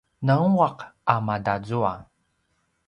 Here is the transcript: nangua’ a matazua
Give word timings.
nangua’ 0.25 0.93
a 1.13 1.15
matazua 1.25 1.93